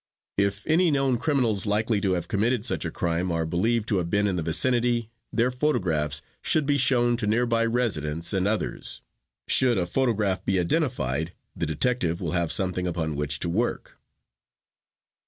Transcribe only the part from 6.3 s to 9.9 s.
should be shown to nearby residents and others. Should a